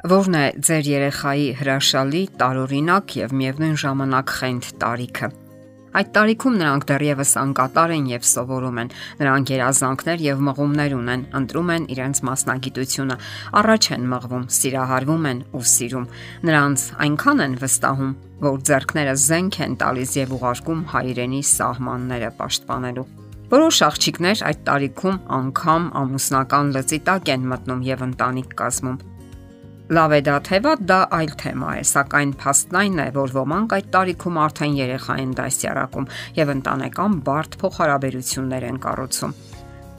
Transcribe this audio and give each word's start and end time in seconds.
Որն 0.00 0.36
է 0.38 0.46
ձեր 0.64 0.86
երեխայի 0.88 1.48
հրաշալի, 1.58 2.20
տարօրինակ 2.40 3.14
եւ 3.18 3.32
միևնույն 3.36 3.74
ժամանակ 3.82 4.30
խենթ 4.32 4.68
տարիքը։ 4.80 5.28
Այդ 6.00 6.08
տարիքում 6.14 6.56
նրանք 6.56 6.86
դեռևս 6.88 7.32
անկատար 7.40 7.92
են 7.96 8.06
եւ 8.08 8.24
սովորում 8.30 8.80
են։ 8.80 8.92
Նրանք 9.20 9.52
երազանքներ 9.52 10.24
եւ 10.24 10.40
մղումներ 10.46 10.94
ունեն, 10.96 11.26
ընտրում 11.40 11.72
են 11.76 11.88
իրենց 11.92 12.22
մասնագիտությունը, 12.30 13.16
առաջ 13.60 13.90
են 13.98 14.08
մղվում, 14.14 14.48
սիրահարվում 14.56 15.28
են 15.30 15.44
ու 15.60 15.64
սիրում։ 15.74 16.08
Նրանց 16.48 16.86
այնքան 17.04 17.44
են 17.44 17.60
վստահում, 17.60 18.16
որ 18.40 18.58
ձեռքները 18.70 19.14
զենք 19.20 19.60
են 19.68 19.78
տալիս 19.84 20.10
եւ 20.16 20.34
ուղարկում 20.40 20.82
հայրենի 20.96 21.42
սահմանները 21.50 22.34
պաշտպանելու։ 22.40 23.08
Որոշ 23.50 23.78
աղջիկներ 23.90 24.42
այդ 24.46 24.60
տարիքում 24.70 25.22
անգամ 25.40 25.86
ամուսնական 26.00 26.76
լծի 26.78 26.98
տակ 27.10 27.32
են 27.34 27.48
մտնում 27.50 27.88
եւ 27.90 28.04
ընտանիք 28.06 28.54
կազմում։ 28.62 29.00
Լավ 29.90 30.12
է 30.14 30.18
դա 30.22 30.34
թե 30.46 30.58
վատ, 30.62 30.82
դա 30.86 30.96
այլ 31.16 31.32
թեմա 31.40 31.70
է, 31.74 31.82
սակայն 31.90 32.32
փաստն 32.38 32.76
այն 32.78 32.98
է, 33.02 33.06
որ 33.16 33.32
ոմանք 33.34 33.72
այդ 33.74 33.86
տարիքում 33.94 34.36
արդեն 34.38 34.74
երեխա 34.78 35.14
են 35.18 35.32
դասյարակում 35.40 36.04
եւ 36.36 36.52
ընտանեկան 36.54 37.16
բարդ 37.26 37.56
փոխհարաբերություններ 37.62 38.66
են 38.68 38.78
կառուցում։ 38.84 39.34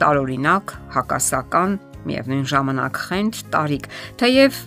Տարօրինակ, 0.01 0.73
հակասական, 0.95 1.75
միևնույն 2.07 2.47
ժամանակ 2.53 3.01
խենթ 3.11 3.41
տարիք, 3.51 3.89
թեև 4.21 4.61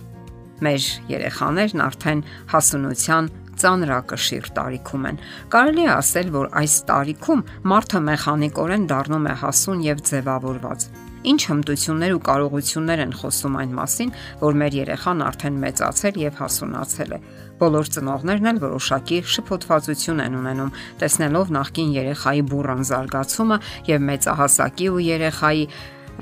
մեր 0.65 0.85
երեխաներն 1.15 1.83
արդեն 1.89 2.21
հասունության 2.53 3.31
ծանրակշիռ 3.65 4.51
տարիքում 4.59 5.09
են։ 5.09 5.19
Կարելի 5.55 5.87
է 5.87 5.91
ասել, 5.95 6.31
որ 6.37 6.53
այս 6.61 6.77
տարիքում 6.91 7.43
մարդը 7.73 8.03
մեխանիկորեն 8.11 8.87
դառնում 8.93 9.27
է 9.31 9.35
հասուն 9.41 9.83
եւ 9.89 10.05
ձևավորված 10.11 10.89
Ինչ 11.25 11.41
հմտություններ 11.49 12.11
ու 12.15 12.21
կարողություններ 12.25 13.01
են 13.05 13.13
խոսում 13.19 13.55
այն 13.61 13.71
մասին, 13.79 14.13
որ 14.45 14.59
մեր 14.61 14.77
երեխան 14.81 15.23
արդեն 15.25 15.57
մեծացել 15.65 16.19
եւ 16.21 16.37
հասունացել 16.41 17.15
է։ 17.15 17.19
Բոլոր 17.55 17.89
ծնողներն 17.95 18.49
էլ 18.51 18.61
որոշակի 18.65 19.19
շփոթվածություն 19.31 20.23
են 20.25 20.37
ունենում, 20.41 20.73
տեսնելով 21.01 21.53
նախկին 21.55 21.93
երեխայի 21.95 22.41
բուրըն 22.51 22.87
զարգացումը 22.91 23.57
եւ 23.89 24.07
մեծահասակի 24.11 24.89
ու 24.91 25.03
երեխայի 25.05 25.63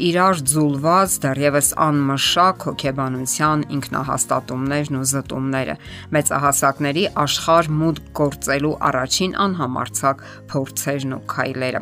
իրար 0.02 0.40
ձուլված 0.50 1.16
դեռևս 1.22 1.68
անմշակ 1.84 2.64
հոգեբանության 2.68 3.64
ինքնահաստատումներն 3.76 4.98
ու 4.98 5.06
զտումները 5.12 5.76
մեծահասակների 6.18 7.04
աշխարհ 7.24 7.70
մուտք 7.82 8.08
գործելու 8.18 8.74
առաջին 8.90 9.36
անհամարցակ 9.44 10.24
փորձերն 10.54 11.14
ու 11.14 11.22
քայլերը 11.34 11.82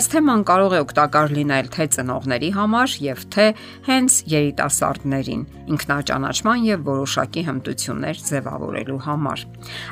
այս 0.00 0.10
թեման 0.14 0.44
կարող 0.48 0.72
է 0.72 0.80
օգտակար 0.86 1.34
լինել 1.36 1.70
թե 1.76 1.86
ծնողների 2.00 2.50
համար 2.56 2.96
եւ 3.04 3.24
թե 3.36 3.46
հենց 3.90 4.18
երիտասարդներին 4.32 5.44
ինքնաճանաչման 5.70 6.64
եւ 6.70 6.84
որոշակի 6.88 7.42
հմտություններ 7.50 8.22
ձևավորելու 8.30 9.00
համար 9.04 9.44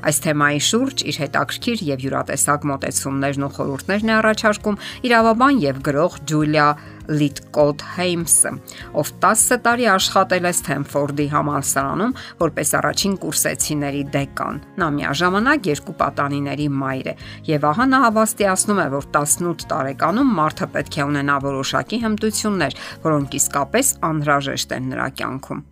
այս 0.09 0.23
թեմայի 0.25 0.61
շուրջ 0.69 1.05
իր 1.13 1.21
հետաքրքիր 1.23 1.85
եւ 1.89 2.05
յուրատեսակ 2.09 2.69
մտեցումներն 2.73 3.47
ու 3.49 3.53
խորհուրդներն 3.59 4.09
է 4.09 4.15
առաջարկում 4.19 4.81
իրավաբան 5.09 5.63
եւ 5.69 5.83
գրող 5.89 6.19
Ջուլիա 6.29 6.69
Լիտկոտ 7.09 7.85
Հեյմսը, 7.95 8.51
ով 9.01 9.13
10 9.23 9.61
տարի 9.65 9.87
աշխատել 9.95 10.49
է 10.49 10.53
Սթենֆորդի 10.59 11.27
համալսարանում 11.33 12.13
որպես 12.43 12.73
առաջին 12.79 13.15
կուրսեցիների 13.23 14.03
դեկան։ 14.17 14.61
Նա 14.83 14.89
միաժամանակ 14.99 15.71
երկու 15.73 15.97
պատանիների 16.03 16.69
մայր 16.83 17.09
է 17.09 17.15
եւ 17.49 17.67
ահա 17.71 17.87
նա 17.89 18.03
հավաստիացնում 18.05 18.83
է, 18.85 18.87
որ 18.99 19.09
18 19.17 19.67
տարեկանում 19.73 20.37
մարդը 20.43 20.69
պետք 20.77 20.99
է 20.99 21.09
ունենա 21.09 21.39
որոշակի 21.49 22.03
հմտություններ, 22.05 22.79
որոնք 23.09 23.41
իսկապես 23.41 23.97
անհրաժեշտ 24.13 24.77
են 24.79 24.93
նրա 24.93 25.09
կյանքում։ 25.23 25.65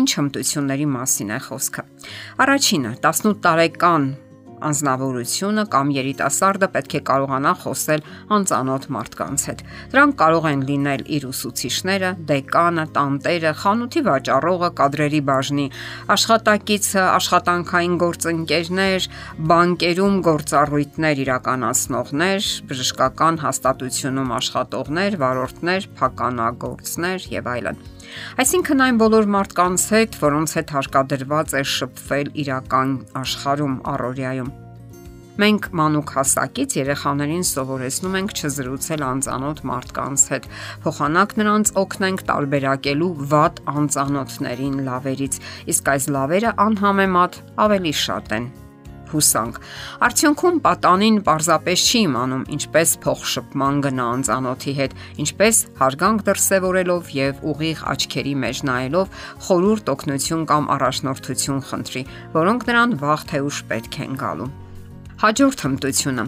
Ինչ 0.00 0.08
հմտությունների 0.16 0.84
մասին 0.96 1.30
է 1.34 1.38
խոսքը։ 1.50 1.82
Առաջինը 2.46 2.90
18 3.02 3.40
տարեկան 3.44 4.04
անznավորությունը 4.68 5.64
կամ 5.74 5.92
երիտասարդը 5.96 6.68
պետք 6.74 6.96
է 6.98 7.00
կարողանա 7.10 7.52
խոսել 7.62 8.04
անծանոթ 8.36 8.86
մարդկանց 8.96 9.44
հետ։ 9.50 9.62
Դրանք 9.94 10.16
կարող 10.20 10.48
են 10.50 10.64
լինել 10.70 11.04
իր 11.16 11.26
ուսուցիչները, 11.30 12.10
դեկանը, 12.30 12.84
տանտերը, 12.96 13.52
խանութի 13.60 14.02
վաճառողը, 14.10 14.70
կադրերի 14.80 15.20
բաժնի 15.30 15.66
աշխատակիցը, 16.16 17.02
աշխատանքային 17.20 17.96
գործընկերներ, 18.04 19.08
բանկերում 19.52 20.20
գործառույթներ 20.30 21.24
իրականացնողներ, 21.26 22.50
բժշկական 22.70 23.40
հաստատությունում 23.46 24.36
աշխատողներ, 24.40 25.18
վարորդներ, 25.24 25.88
փականագործներ 26.00 27.32
եւ 27.40 27.54
այլն։ 27.56 27.99
Այսինքն 28.42 28.82
այն 28.86 28.98
բոլոր 29.00 29.28
մարդկանց 29.34 29.84
հետ, 29.94 30.18
որոնց 30.24 30.56
հետ 30.58 30.74
հարկադրված 30.76 31.54
է 31.60 31.62
շփվել 31.74 32.32
իրական 32.44 32.96
աշխարհում, 33.20 33.78
առօրյայում։ 33.94 34.50
Մենք 35.40 35.66
մանուկ 35.78 36.10
հասակից 36.18 36.74
երեխաներին 36.76 37.44
սովորեցնում 37.48 38.16
ենք 38.20 38.34
չզրուցել 38.36 39.04
անծանոթ 39.08 39.62
մարդկանց 39.70 40.24
հետ։ 40.34 40.48
Փոխանակ 40.84 41.34
նրանց 41.40 41.74
օգնենք 41.80 42.24
տարբերակելու 42.28 43.12
վատ 43.32 43.64
անծանոթներին 43.72 44.80
լավերից, 44.90 45.42
իսկ 45.72 45.92
այս 45.96 46.10
լավերը 46.18 46.56
անհամեմատ 46.68 47.44
ավելի 47.70 47.94
շատ 48.04 48.36
են 48.40 48.50
հուսանք։ 49.12 49.60
Արդյունքում 50.06 50.60
պատանին 50.66 51.16
պարզապես 51.28 51.84
չի 51.90 52.02
իմանում 52.06 52.44
ինչպես 52.56 52.94
փոխշփման 53.04 53.80
գնա 53.86 54.08
անծանոթի 54.16 54.74
հետ, 54.80 54.96
ինչպես 55.24 55.62
հարգանք 55.80 56.24
դրսևորելով 56.30 57.14
եւ 57.20 57.44
ուղիղ 57.52 57.84
աչքերի 57.94 58.34
մեջ 58.44 58.62
նայելով 58.70 59.24
խորուրդ 59.46 59.94
օգնություն 59.94 60.44
կամ 60.50 60.70
առաջնորդություն 60.76 61.64
խնդրի, 61.70 62.04
որոնք 62.36 62.68
նրան 62.70 62.98
վաղ 63.04 63.26
թե 63.30 63.42
ուշ 63.50 63.64
պետք 63.70 64.00
են 64.06 64.20
գալու։ 64.20 64.52
Հաջորդ 65.20 65.66
հմտությունը 65.66 66.24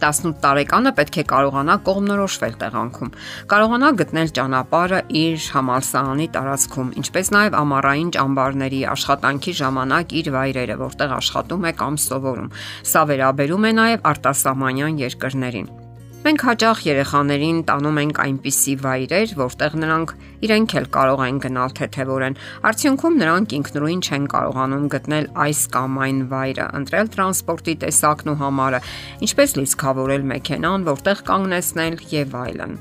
18 0.00 0.36
տարեկանը 0.44 0.92
պետք 1.00 1.18
է 1.22 1.24
կարողանա 1.32 1.76
կողմնորոշվել 1.88 2.54
տեղանքում։ 2.62 3.12
Կարողանա 3.52 3.90
գտնել 4.00 4.32
ճանապարհը 4.38 5.00
իր 5.22 5.48
համալսարանի 5.56 6.28
տարածքում, 6.36 6.94
ինչպես 7.02 7.32
նաև 7.36 7.58
ամառային 7.60 8.14
ճամբարների 8.16 8.80
աշխատանքի 8.94 9.56
ժամանակ 9.64 10.16
իր 10.20 10.32
վայրերը, 10.36 10.80
որտեղ 10.86 11.14
աշխատում 11.20 11.68
է 11.70 11.76
կամ 11.84 12.00
սովորում։ 12.06 12.50
Սա 12.94 13.04
վերաբերում 13.12 13.70
է 13.70 13.76
նաև 13.80 14.10
արտասահմանյան 14.14 15.04
երկրներին։ 15.08 15.70
Մենք 16.20 16.42
հաճախ 16.44 16.80
երեխաներին 16.84 17.60
տանում 17.64 17.98
ենք 18.00 18.18
այնպիսի 18.20 18.72
վայրեր, 18.82 19.30
որտեղ 19.38 19.76
նրանք 19.80 20.10
իրենք 20.44 20.74
էլ 20.80 20.88
կարող 20.96 21.22
են 21.26 21.38
գնալ 21.44 21.72
թեթևորեն։ 21.78 22.36
Արդյունքում 22.70 23.16
նրանք 23.22 23.54
ինքնուրույն 23.60 24.04
չեն 24.04 24.28
կարողանում 24.34 24.84
գտնել 24.96 25.30
այս 25.46 25.64
կամ 25.78 25.98
այն 26.10 26.20
վայրը, 26.34 26.68
ընտրել 26.82 27.10
տրանսպորտի 27.16 27.78
տեսակն 27.86 28.34
ու 28.34 28.38
համարը, 28.44 28.84
ինչպես 29.30 29.58
լիցքավորել 29.62 30.30
մեքենան, 30.36 30.86
որտեղ 30.92 31.26
կանգնեցնել 31.32 32.00
եւ 32.20 32.40
այլն։ 32.44 32.80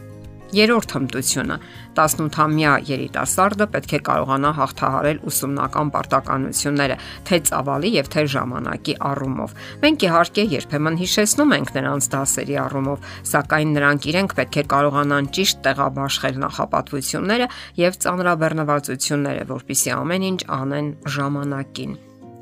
Երորդ 0.50 0.94
հմտությունը. 0.96 1.56
18-ամյա 2.00 2.72
երիտասարդը 2.88 3.68
պետք 3.74 3.92
է 3.94 4.00
կարողանա 4.08 4.52
հաղթահարել 4.58 5.20
ուսումնական 5.30 5.92
պարտականությունները 5.94 6.98
թե 7.30 7.40
ծավալի 7.50 7.92
եւ 8.00 8.10
թե 8.16 8.24
ժամանակի 8.34 8.96
առումով։ 9.12 9.56
Մենք 9.86 10.08
իհարկե 10.10 10.48
երբեմն 10.56 11.00
հիշեցնում 11.04 11.56
ենք 11.60 11.74
նրանց 11.78 12.10
դասերի 12.16 12.60
առումով, 12.66 13.08
սակայն 13.36 13.74
նրանք 13.78 14.10
իրենք 14.10 14.38
պետք 14.42 14.60
է 14.64 14.68
կարողանան 14.74 15.32
ճիշտ 15.38 15.64
տեղաբաշխել 15.70 16.44
նախապատվությունները 16.50 17.50
եւ 17.86 18.04
ծանրաբեռնվածությունները, 18.10 19.50
որpիսի 19.54 19.98
ամեն 20.02 20.30
ինչ 20.34 20.40
անեն 20.60 20.94
ժամանակին։ 21.20 22.00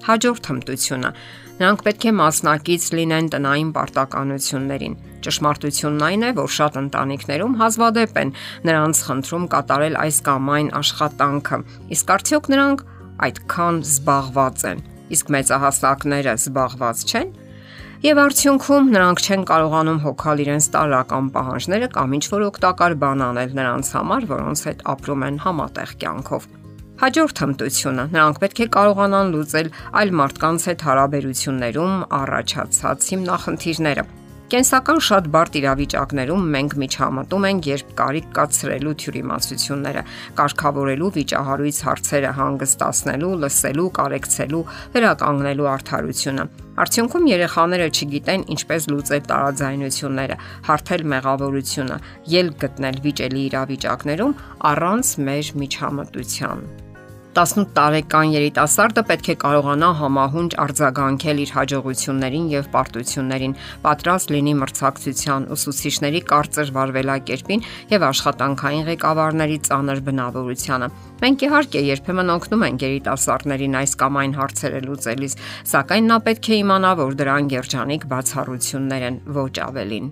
Հաջորդ 0.07 0.49
հմտությունը. 0.51 1.11
Նրանք 1.57 1.85
պետք 1.87 2.03
է 2.07 2.11
մասնակից 2.21 2.83
լինեն 2.97 3.29
տնային 3.33 3.71
պարտականություններին 3.75 4.97
Ճշմարտությունն 5.27 6.03
այն 6.07 6.21
է, 6.23 6.29
որ 6.37 6.51
շատ 6.55 6.77
ընտանիքներում 6.81 7.55
հազվադեպ 7.61 8.19
են 8.21 8.33
նրանց 8.69 9.01
խնդրում 9.07 9.47
կատարել 9.53 9.97
այս 10.03 10.19
կամ 10.27 10.51
այն 10.57 10.69
աշխատանքը։ 10.79 11.59
Իսկ 11.97 12.13
արդյոք 12.15 12.49
նրանք 12.53 12.83
այդքան 13.27 13.81
զբաղված 13.87 14.63
են։ 14.71 14.83
Իսկ 15.17 15.33
մեծահասակները 15.35 16.35
զբաղված 16.37 17.03
չեն։ 17.07 17.33
Եվ 18.07 18.19
արդյունքում 18.23 18.89
նրանք 18.93 19.23
չեն 19.25 19.43
կարողանում 19.51 20.01
հոգալ 20.05 20.43
իրենց 20.45 20.69
տարական 20.77 21.31
պահանջները 21.33 21.89
կամ 21.97 22.15
ինչ 22.17 22.25
որ 22.37 22.47
օգտակար 22.51 22.97
բան 23.01 23.25
անել 23.31 23.57
նրանց 23.57 23.91
համար, 23.97 24.29
որոնց 24.37 24.63
հետ 24.69 24.87
ապրում 24.93 25.27
են 25.31 25.41
համատեղ 25.47 25.97
կյանքով։ 26.05 26.49
Հաջորդ 26.97 27.39
հմտությունը. 27.43 28.03
նրանք 28.09 28.37
պետք 28.41 28.59
է 28.63 28.65
կարողանան 28.73 29.27
լուծել 29.33 29.67
այլ 30.01 30.13
մարդկանց 30.17 30.63
հետ 30.69 30.85
հարաբերություններում 30.87 31.97
առաջացած 32.21 33.09
հիմնախնդիրները 33.13 34.05
Կենսական 34.47 35.01
շատ 35.03 35.25
բարդ 35.27 35.55
իրավիճակներում 35.59 36.43
մենք 36.53 36.73
միջամտում 36.81 37.47
ենք, 37.49 37.65
երբ 37.67 37.89
կարիք 37.99 38.29
կա 38.37 38.45
ցրելու 38.57 38.93
թյուրիմացությունները, 39.03 40.03
կարգավորելու 40.37 41.09
վիճահարույց 41.17 41.81
հարցերը 41.87 42.31
հանգստացնելու, 42.37 43.33
լսելու, 43.43 43.89
կարեկցելու, 43.99 44.63
վերականգնելու 44.95 45.69
արդարությունը։ 45.73 46.47
Արդյունքում 46.87 47.29
երեխաները 47.33 47.91
չգիտեն 47.91 48.49
ինչպես 48.55 48.89
լուծել 48.95 49.23
տարաձայնությունները, 49.35 50.41
հարթել 50.71 51.07
մեղավորությունը, 51.11 52.01
ելք 52.39 52.59
գտնել 52.63 52.99
վիճելի 53.03 53.47
իրավիճակներում 53.51 54.37
առանց 54.71 55.15
մեր 55.27 55.55
միջամտության։ 55.67 56.67
18 57.37 57.67
տարեկան 57.77 58.31
երիտասարդը 58.33 59.01
պետք 59.09 59.27
է 59.29 59.33
կարողանա 59.43 59.87
համահունչ 59.99 60.47
արձագանքել 60.63 61.41
իր 61.43 61.51
հաջողություններին 61.53 62.47
եւ 62.49 62.69
պարտություններին, 62.73 63.53
պատրաստ 63.83 64.33
լինի 64.33 64.53
մրցակցության 64.61 65.45
ուսուցիչների 65.53 66.21
կարծր 66.31 66.71
վարվելակերպին 66.77 67.65
եւ 67.93 68.05
աշխատանքային 68.07 68.87
ղեկավարների 68.89 69.59
ծանր 69.69 70.01
բնավորությանը։ 70.07 70.89
Մենք 71.21 71.45
իհարկե 71.45 71.83
երբեմն 71.93 72.33
օգնում 72.37 72.65
ենք 72.67 72.87
երիտասարդներին 72.87 73.77
այս 73.85 73.93
կամ 74.01 74.17
այն 74.23 74.33
հարցերը 74.41 74.81
լուծելիս, 74.87 75.37
սակայն 75.77 76.09
նա 76.09 76.17
պետք 76.25 76.49
է 76.49 76.59
իմանա, 76.65 76.95
որ 77.05 77.19
դրան 77.21 77.53
երջանիկ 77.53 78.09
բացառություններ 78.17 79.07
են, 79.11 79.21
ոչ 79.37 79.53
ավելին։ 79.67 80.09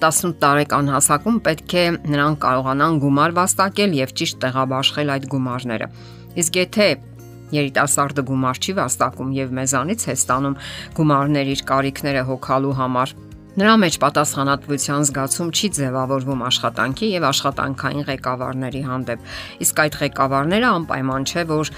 18 0.00 0.38
տարեկան 0.40 0.86
հասակում 0.94 1.42
պետք 1.44 1.74
է 1.76 1.82
նրանք 2.14 2.38
կարողանան 2.40 2.94
գումար 3.02 3.34
վաստակել 3.36 3.98
եւ 4.00 4.14
ճիշտ 4.20 4.38
տեղաբաշխել 4.46 5.12
այդ 5.18 5.26
գումարները։ 5.34 5.88
Իսկ 6.38 6.60
եթե 6.60 6.90
երիտասարդը 7.50 8.22
գումար 8.30 8.60
չի 8.62 8.76
վաստակում 8.78 9.32
եւ 9.40 9.56
մեզանից 9.58 10.06
է 10.06 10.14
ստանում 10.20 10.60
գումարներ 11.00 11.50
իր 11.56 11.64
կարիքները 11.70 12.22
հոգալու 12.30 12.76
համար, 12.78 13.16
Նրա 13.58 13.72
մեջ 13.82 13.96
պատասխանատվության 13.98 15.06
զգացում 15.08 15.48
չի 15.50 15.68
ձևավորվում 15.74 16.44
աշխատանքի 16.46 17.08
եւ 17.10 17.26
աշխատանքային 17.30 18.06
ղեկավարների 18.10 18.82
հանդեպ։ 18.86 19.26
Իսկ 19.66 19.82
այդ 19.84 19.98
ղեկավարները 20.04 20.70
անպայման 20.70 21.26
չէ, 21.26 21.44
որ 21.50 21.72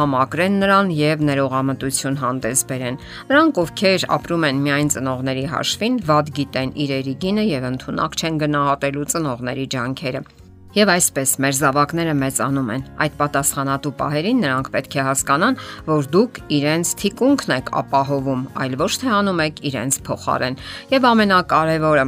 համակրեն 0.00 0.58
նրան 0.64 0.92
եւ 0.96 1.24
ներողամտություն 1.28 2.20
հանդես 2.24 2.66
բերեն։ 2.72 3.00
Նրանք, 3.36 3.64
ովքեր 3.66 4.10
ապրում 4.16 4.50
են 4.50 4.66
միայն 4.66 4.92
ծնողների 4.96 5.48
հաշվին, 5.54 6.04
ված 6.08 6.36
գիտեն 6.40 6.76
իրերի 6.88 7.18
գինը 7.20 7.48
եւ 7.52 7.72
ընդունակ 7.76 8.20
չեն 8.24 8.44
գնահատելու 8.48 9.10
ծնողների 9.12 9.72
ջանքերը։ 9.76 10.39
Եվ 10.70 10.90
այսպես 10.92 11.30
մեր 11.42 11.54
զավակները 11.58 12.12
մեծանում 12.14 12.68
են։ 12.70 12.82
Այդ 13.02 13.14
պատասխանատու 13.18 13.90
պահերին 13.98 14.42
նրանք 14.44 14.68
պետք 14.70 14.92
է 14.94 15.06
հասկանան, 15.08 15.56
որ 15.88 16.08
դուք 16.14 16.38
իրենց 16.60 16.92
թիկունքն 17.00 17.54
եք 17.56 17.72
ապահովում, 17.80 18.44
այլ 18.62 18.76
ոչ 18.78 18.90
թե 19.02 19.10
անում 19.16 19.42
եք 19.46 19.58
իրենց 19.70 19.98
փոխարեն։ 20.06 20.58
Եվ 20.94 21.08
ամենակարևորը՝ 21.10 22.04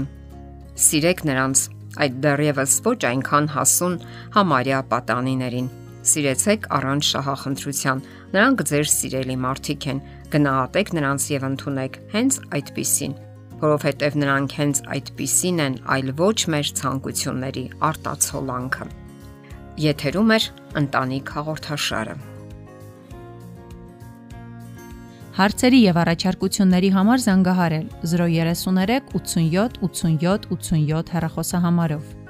սիրեք 0.87 1.25
նրանց 1.33 1.65
այդ 2.07 2.23
դեռևս 2.23 2.77
ոչ 2.87 2.99
այնքան 3.11 3.51
հասուն 3.57 3.99
համարյա 4.39 4.79
պատանիներին։ 4.95 5.69
Սիրեցեք 6.13 6.71
առանց 6.79 7.11
շահախնդրության։ 7.11 8.07
Նրանք 8.33 8.65
ձեր 8.71 8.89
սիրելի 8.95 9.37
մարդիկ 9.43 9.91
են։ 9.91 10.01
Գնահատեք 10.33 10.97
նրանց 11.03 11.29
եւ 11.35 11.51
ընդունեք 11.51 12.01
հենց 12.15 12.41
այդպիսին 12.63 13.21
որովհետև 13.63 14.19
նրանք 14.23 14.57
հենց 14.59 14.83
այդպիսին 14.97 15.63
են, 15.67 15.79
այլ 15.95 16.13
ոչ 16.19 16.37
մեր 16.55 16.73
ցանկությունների 16.83 17.65
արտացոլանքը։ 17.89 18.87
Եթերում 19.87 20.33
է 20.37 20.39
ընտանիք 20.83 21.33
հաղորդաշարը։ 21.37 22.17
Հարցերի 25.33 25.79
եւ 25.81 25.99
առաջարկությունների 26.03 26.91
համար 26.93 27.23
զանգահարել 27.25 27.87
033 28.05 29.15
87 29.17 29.79
87 29.87 30.51
87 30.53 31.15
հեռախոսահամարով։ 31.17 32.22